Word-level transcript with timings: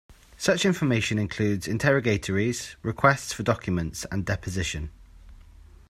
Such 0.35 0.65
information 0.65 1.19
includes 1.19 1.67
interrogatories, 1.67 2.75
requests 2.81 3.33
for 3.33 3.43
documents 3.43 4.03
and 4.11 4.25
deposition. 4.25 4.89